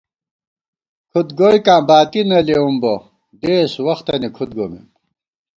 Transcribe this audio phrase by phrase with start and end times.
[1.11, 2.93] کھُد گوئیکاں باتی نہ لېوُم بہ
[3.41, 4.85] دېس وختَنی کھُد گومېم